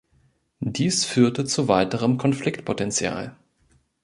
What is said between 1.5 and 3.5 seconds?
weiterem Konfliktpotential.